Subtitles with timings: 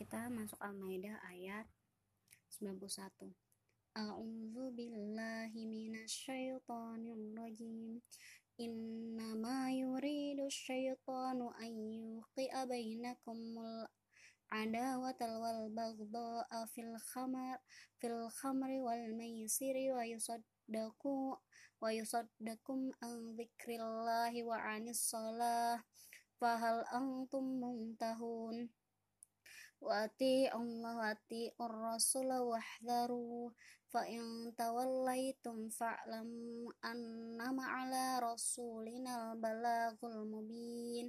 [0.00, 1.68] kita masuk Al-Maidah ayat
[2.56, 3.36] 91.
[3.92, 8.00] A'udzu billahi minasyaitonir rajim.
[8.56, 13.92] Innama yuridu syaitanu an yuqi'a bainakumul
[14.48, 17.60] adawata wal baghdha'a fil khamar
[18.00, 21.36] fil khamri wal maisiri wa yusaddaku
[21.76, 25.84] wa yusaddakum an dzikrillahi wa anis salah
[26.40, 28.72] fahal antum muntahun
[29.80, 33.48] Wati Allah wati ar-rasul wahdharu
[33.88, 41.08] fa in tawallaitum fa'lamu annama ala rasulina al-balagul mubin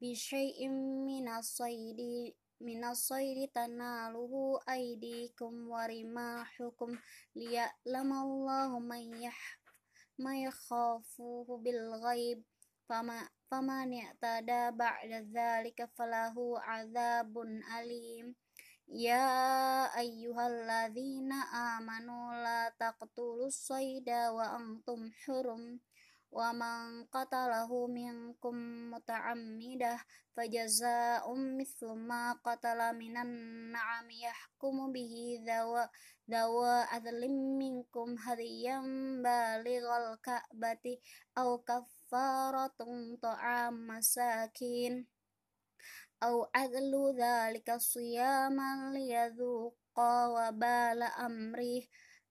[0.00, 0.68] بشيء
[1.08, 2.00] من الصيد
[2.60, 6.90] من الصيد تناله أيديكم ورماحكم
[7.36, 9.60] ليعلم الله من يح
[10.18, 12.42] ما يخافه بالغيب.
[12.88, 17.38] فما فمن اعتدى بعد ذلك فله عذاب
[17.78, 18.34] أليم.
[18.88, 19.30] يا
[19.98, 25.80] أيها الذين آمنوا لا تقتلوا الصيد وأنتم حرم.
[26.30, 28.54] Wa man qatalahu minkum
[28.94, 29.98] muta'ammidah
[30.34, 32.38] fajaza'um mithlu ma
[34.94, 35.90] bihi dawa
[36.30, 41.02] dawa adlim minkum hadiyan balighal ka'bati
[41.66, 45.10] kaffaratun ta'am masakin
[46.20, 51.88] aw adlu dhalika siyaman liyadhuqa wa bala amrih.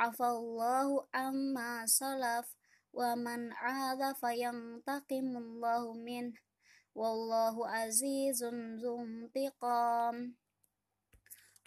[0.00, 2.48] Afallahu amma salaf
[2.92, 6.32] ومن عاد فينتقم الله منه
[6.94, 8.44] والله عزيز
[8.82, 10.34] ذو انتقام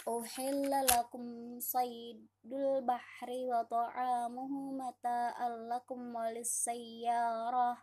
[0.07, 1.25] أحل لكم
[1.59, 5.37] صيد البحر وطعامه متاء
[5.71, 7.77] لكم وللسيارة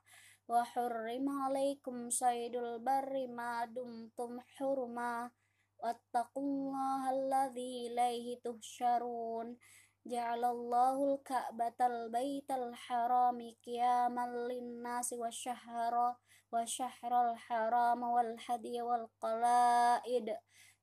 [0.49, 5.31] وحرم عليكم صيد البر ما دمتم حرما
[5.79, 9.57] واتقوا الله الذي إليه تهشرون
[10.09, 16.17] Ja'alallahu al-ka'batal baital harami qiyaman lin-nasi wa syahra
[16.49, 20.33] wa syahral haram wal hadiy wal qala'id.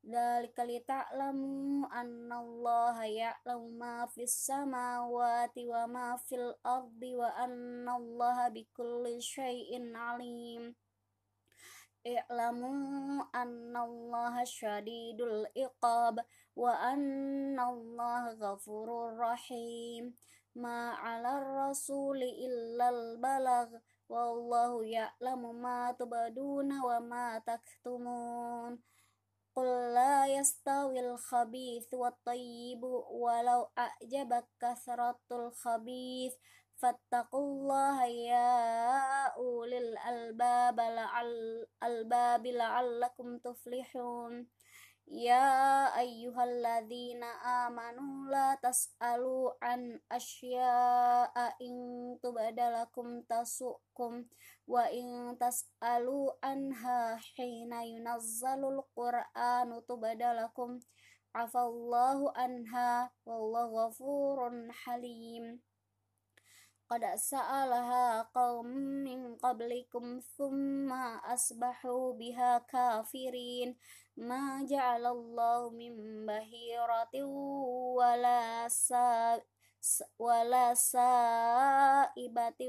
[0.06, 9.98] Dzalika lita'lamu annallaha ya'lamu ma fis samawati wa ma fil ardi wa annallaha bikulli syai'in
[9.98, 10.78] alim
[12.08, 16.26] اعلموا أن الله شديد العقاب
[16.56, 20.16] وأن الله غفور رحيم.
[20.56, 23.68] ما على الرسول إلا البلغ
[24.10, 28.80] والله يعلم ما تبدون وما تكتمون.
[29.56, 32.84] قل لا يستوي الخبيث والطيب
[33.24, 36.34] ولو أعجبك كثرة الخبيث.
[36.78, 38.54] Fattaqullaha ya
[39.38, 44.46] ulil albab la'al albab la'allakum tuflihun.
[45.08, 47.26] Ya ayyuhalladzina
[47.66, 54.28] amanu la tas'alu an asya'a in tubadalakum tasukum
[54.68, 60.84] wa in tas'alu anha hina yunazzalul qur'anu tubadalakum.
[61.32, 65.64] Afallahu anha wallahu ghafurun halim
[66.91, 68.67] قد سألها قوم
[69.07, 70.93] من قبلكم ثم
[71.33, 73.77] أصبحوا بها كافرين
[74.17, 77.25] ما جعل الله من بهيرة
[77.97, 79.41] ولا سا
[80.19, 82.61] ولا سائبة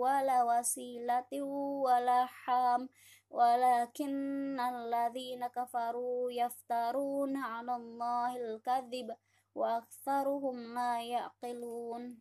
[0.00, 1.42] ولا وسيلة
[1.82, 2.88] ولا حام
[3.30, 9.16] ولكن الذين كفروا يفترون على الله الكذب
[9.54, 12.20] وأكثرهم لا يعقلون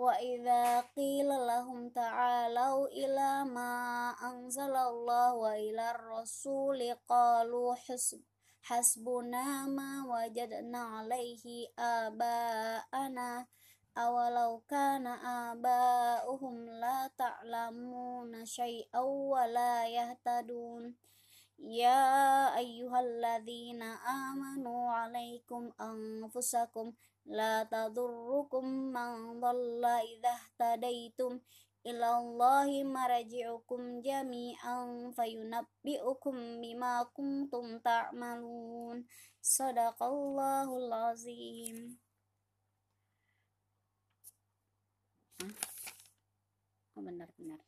[0.00, 3.74] وإذا قيل لهم تعالوا إلى ما
[4.22, 8.20] أنزل الله وإلى الرسول قالوا حسب
[8.62, 13.46] حسبنا ما وجدنا عليه آباءنا
[13.98, 15.06] أولو كان
[15.50, 20.94] آباؤهم لا تعلمون شيئا ولا يهتدون
[21.58, 23.82] يا أيها الذين
[24.32, 26.92] آمنوا عليكم أنفسكم
[27.29, 31.39] لا تضركم من ضل إذا اهتديتم
[31.85, 39.05] ilallahi maraji'ukum jami'an fayunabbi'ukum bima kuntum ta'malun
[39.37, 41.77] sadaqallahul azim
[46.97, 47.61] oh benar benar